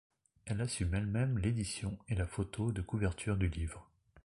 [0.47, 3.87] Elle assume elle-même l'édition et la photo de couverture du livre.